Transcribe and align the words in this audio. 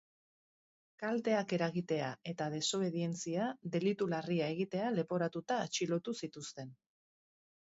Kalteak 1.01 1.51
eragitea 1.57 2.07
eta 2.33 2.47
desobedientzia 2.53 3.51
delitu 3.77 4.09
larria 4.15 4.49
egitea 4.57 4.89
leporatuta 4.97 5.61
atxilotu 5.69 6.17
zituzten. 6.23 6.75